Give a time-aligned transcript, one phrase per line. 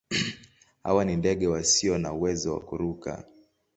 [0.83, 3.25] Hawa ni ndege wasio na uwezo wa kuruka.